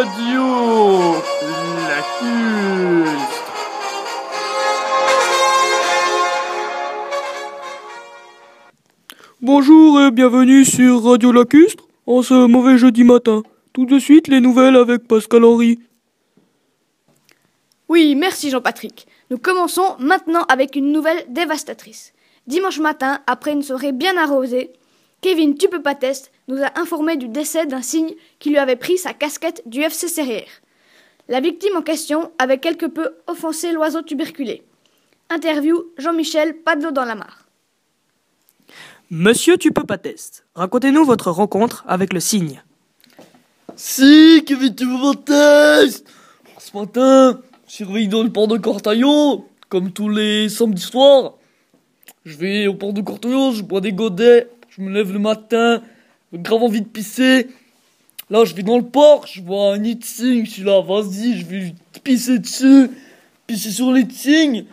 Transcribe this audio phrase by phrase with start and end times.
[0.00, 1.12] Radio
[1.88, 3.42] Lacustre.
[9.42, 13.42] Bonjour et bienvenue sur Radio Lacustre en ce mauvais jeudi matin.
[13.74, 15.78] Tout de suite les nouvelles avec Pascal Henry.
[17.90, 19.06] Oui, merci Jean-Patrick.
[19.30, 22.14] Nous commençons maintenant avec une nouvelle dévastatrice.
[22.46, 24.72] Dimanche matin, après une soirée bien arrosée,
[25.20, 28.76] Kevin Tu peux pas test nous a informé du décès d'un cygne qui lui avait
[28.76, 30.48] pris sa casquette du FC Serrière.
[31.28, 34.62] La victime en question avait quelque peu offensé l'oiseau tuberculé.
[35.28, 37.46] Interview Jean-Michel Padelot dans la mare.
[39.10, 42.62] Monsieur Tu peux pas test, racontez-nous votre rencontre avec le cygne.
[43.76, 46.06] Si, Kevin Tu peux pas test
[46.58, 51.34] Ce matin, je suis dans le port de Cortaillon, comme tous les samedis soirs.
[52.24, 55.82] Je vais au port de Cortaillon, je bois des godets, je me lève le matin,
[56.32, 57.48] grave envie de pisser.
[58.30, 61.46] Là, je vais dans le port, je vois un cygne, je suis là, vas-y, je
[61.46, 62.90] vais pisser dessus,
[63.46, 64.64] pisser sur cygnes.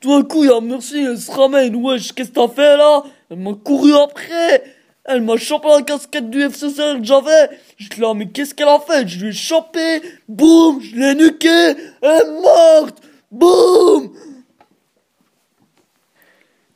[0.00, 1.74] Tout d'un coup, il y a Merci, elle se ramène.
[1.76, 3.02] Wesh, qu'est-ce que t'as fait là?
[3.28, 4.62] Elle m'a couru après.
[5.04, 7.50] Elle m'a chopé la casquette du FCC que j'avais.
[7.76, 9.06] J'étais là, mais qu'est-ce qu'elle a fait?
[9.08, 10.00] Je lui ai chopé.
[10.28, 11.74] Boum, je l'ai nuqué.
[12.02, 13.02] Elle est morte.
[13.30, 14.12] Boum.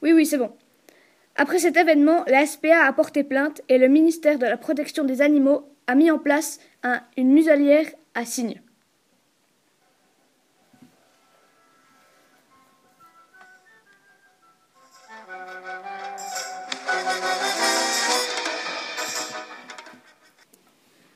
[0.02, 0.50] Oui, oui, c'est bon.
[1.36, 5.20] Après cet événement, la SPA a porté plainte et le ministère de la Protection des
[5.20, 8.60] Animaux a mis en place un- une muselière à cygnes.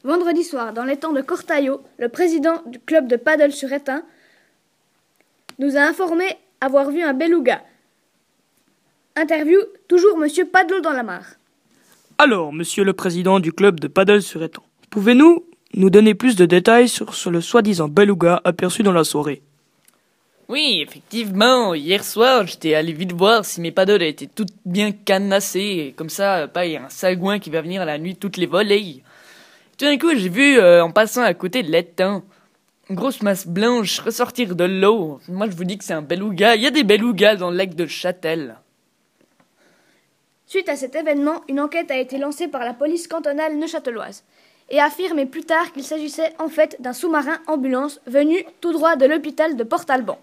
[0.05, 4.03] Vendredi soir, dans les temps de Cortaillot, le président du club de paddle sur Étain
[5.59, 6.25] nous a informé
[6.61, 7.63] avoir vu un beluga.
[9.21, 11.27] Interview, toujours Monsieur Padelot dans la mare.
[12.19, 15.45] Alors, monsieur le président du club de paddle sur étang, pouvez-nous
[15.75, 19.43] nous donner plus de détails sur, sur le soi-disant beluga aperçu dans la soirée?
[20.49, 25.89] Oui, effectivement, hier soir, j'étais allé vite voir si mes paddles étaient toutes bien cadenassées,
[25.89, 28.37] et comme ça, pas il y a un sagouin qui va venir la nuit toutes
[28.37, 29.03] les volées.
[29.79, 32.23] Tout d'un coup, j'ai vu, euh, en passant à côté de l'étang,
[32.89, 35.19] une grosse masse blanche ressortir de l'eau.
[35.27, 36.55] Moi, je vous dis que c'est un beluga.
[36.55, 38.59] Il y a des belugas dans le lac de Châtel.
[40.49, 44.25] Suite à cet événement, une enquête a été lancée par la police cantonale neuchâteloise
[44.71, 48.97] et a affirmé plus tard qu'il s'agissait en fait d'un sous-marin ambulance venu tout droit
[48.97, 50.19] de l'hôpital de Port-Alban.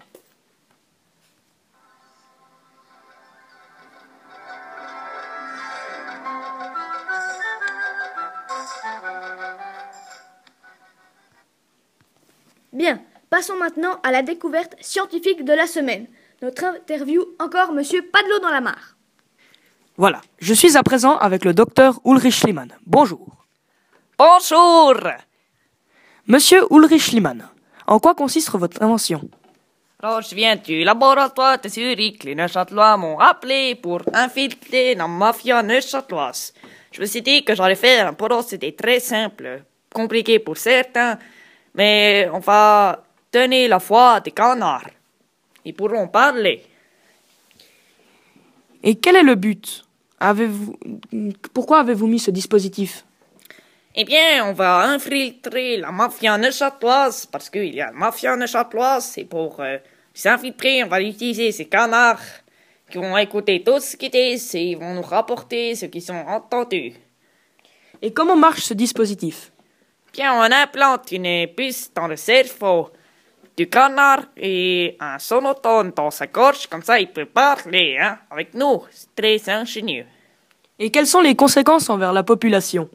[12.72, 13.00] Bien,
[13.30, 16.08] passons maintenant à la découverte scientifique de la semaine.
[16.42, 18.95] Notre interview encore Monsieur Padelot dans la mare.
[19.98, 22.70] Voilà, je suis à présent avec le docteur Ulrich Schliemann.
[22.84, 23.28] Bonjour.
[24.18, 24.94] Bonjour
[26.26, 27.48] Monsieur Ulrich Schliemann,
[27.86, 29.22] en quoi consiste votre invention?
[30.02, 32.24] Alors, je viens du laboratoire de Zurich.
[32.24, 36.52] Les Neuchâtelois m'ont appelé pour infiltrer la mafia neuchâteloise.
[36.92, 39.62] Je me suis dit que j'allais faire un procédé très simple,
[39.94, 41.18] compliqué pour certains,
[41.74, 43.02] mais on va
[43.32, 44.90] donner la foi des canards.
[45.64, 46.66] Ils pourront parler.
[48.82, 49.85] Et quel est le but?
[50.18, 50.76] Avez-vous
[51.52, 53.04] Pourquoi avez-vous mis ce dispositif?
[53.94, 59.16] Eh bien, on va infiltrer la mafia neuchâteloise, parce qu'il y a la mafia neuchâteloise,
[59.16, 59.78] et pour euh,
[60.12, 62.20] s'infiltrer, on va utiliser ces canards
[62.90, 66.28] qui vont écouter tout ce qu'ils disent et ils vont nous rapporter ce qu'ils ont
[66.28, 66.92] entendu.
[68.02, 69.50] Et comment marche ce dispositif?
[70.12, 72.90] Bien, on implante une puce dans le cerveau
[73.56, 78.54] du canard et un sonotone dans sa gorge, comme ça il peut parler hein, avec
[78.54, 78.82] nous.
[78.90, 80.06] C'est très ingénieux.
[80.78, 82.88] Et quelles sont les conséquences envers la population?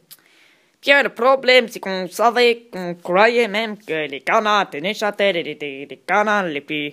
[0.80, 5.86] Bien, le problème, c'est qu'on savait, qu'on croyait même que les canards de Neuchâtel étaient
[5.88, 6.92] les canards les plus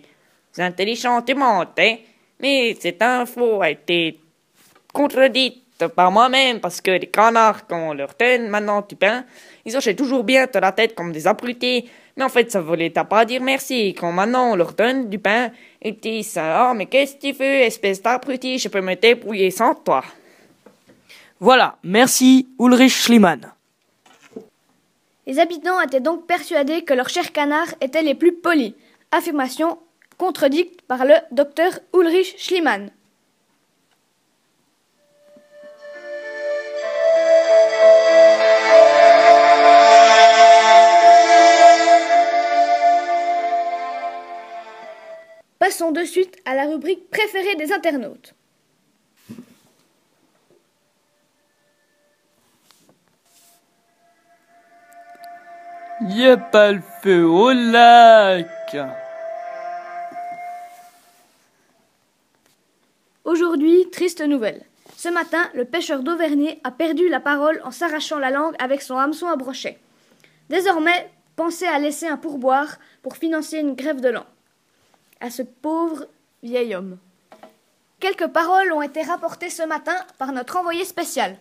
[0.58, 1.96] intelligents du monde, hein.
[2.42, 4.20] Mais cette info a été
[4.94, 5.64] contredite
[5.96, 9.26] par moi-même parce que les canards, quand on leur donne maintenant du pain,
[9.66, 11.90] ils hochaient toujours bien de la tête comme des abrutis.
[12.20, 13.96] Mais en fait, ça voulait pas dire merci.
[13.98, 15.52] Quand maintenant on leur donne du pain,
[15.82, 19.74] ils disent Ah, mais qu'est-ce que tu veux, espèce d'abruti, je peux me débrouiller sans
[19.74, 20.04] toi.
[21.40, 23.54] Voilà, merci Ulrich Schliemann.
[25.28, 28.74] Les habitants étaient donc persuadés que leurs chers canards étaient les plus polis.
[29.14, 29.78] Affirmation
[30.18, 32.92] contredite par le docteur Ulrich Schliemann.
[45.80, 48.34] Passons de suite à la rubrique préférée des internautes.
[56.02, 58.76] Y a pas le feu au lac.
[63.24, 64.66] Aujourd'hui, triste nouvelle.
[64.98, 68.98] Ce matin, le pêcheur d'Auvergne a perdu la parole en s'arrachant la langue avec son
[68.98, 69.80] hameçon à brochet.
[70.50, 74.26] Désormais, pensez à laisser un pourboire pour financer une grève de lan.
[75.22, 76.08] À ce pauvre
[76.44, 76.98] vieil homme.
[78.00, 81.38] Quelques paroles ont été rapportées ce matin par notre envoyé spécial.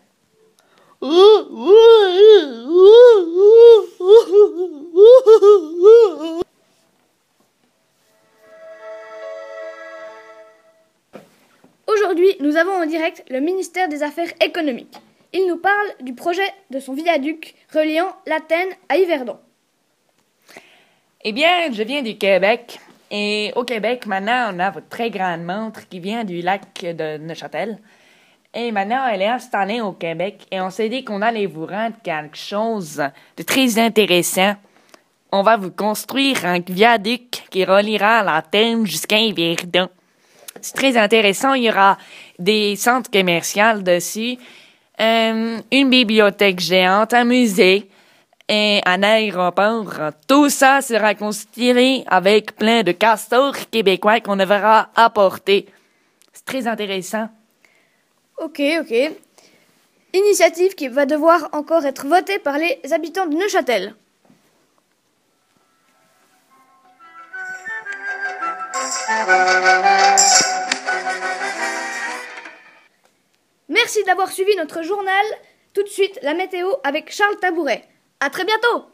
[11.86, 14.96] Aujourd'hui, nous avons en direct le ministère des Affaires économiques.
[15.32, 19.38] Il nous parle du projet de son viaduc reliant l'Athènes à Yverdon.
[21.22, 22.80] Eh bien, je viens du Québec.
[23.10, 27.16] Et au Québec, maintenant, on a votre très grande montre qui vient du lac de
[27.18, 27.78] Neuchâtel.
[28.54, 30.46] Et maintenant, elle est installée au Québec.
[30.50, 33.02] Et on s'est dit qu'on allait vous rendre quelque chose
[33.36, 34.54] de très intéressant.
[35.30, 39.88] On va vous construire un viaduc qui reliera l'Athènes jusqu'à Yverdon.
[40.60, 41.54] C'est très intéressant.
[41.54, 41.98] Il y aura
[42.38, 44.38] des centres commerciaux dessus,
[45.00, 47.88] euh, une bibliothèque géante, un musée
[48.48, 50.12] et un aéroport.
[50.26, 55.66] Tout ça sera construit avec plein de castors québécois qu'on devra apporter.
[56.32, 57.28] C'est très intéressant.
[58.38, 59.12] Ok, ok.
[60.14, 63.94] Initiative qui va devoir encore être votée par les habitants de Neuchâtel.
[73.68, 75.24] Merci d'avoir suivi notre journal.
[75.74, 77.84] Tout de suite, la météo avec Charles Tabouret.
[78.20, 78.86] À très bientôt!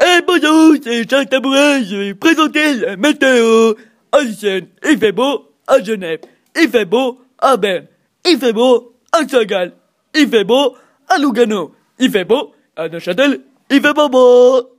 [0.00, 3.72] Eh bonjour, c'est Charles Tabouret, je vais présenter la météo.
[4.12, 6.20] À Lucerne, il fait beau à Genève,
[6.54, 7.86] il fait beau à Berne,
[8.26, 9.72] il fait beau à Sagal,
[10.14, 10.76] il fait beau
[11.08, 13.40] à Lugano, il fait beau à Neuchâtel,
[13.70, 14.73] il fait pas beau.